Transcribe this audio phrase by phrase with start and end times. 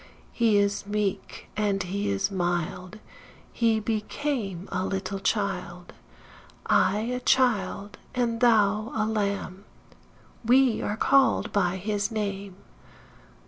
[0.31, 1.55] He is meek, &
[1.85, 2.97] he is mild;
[3.53, 5.93] He became a little child.
[6.65, 9.63] I a child, & thou a lamb,
[10.43, 12.55] We are called by his name.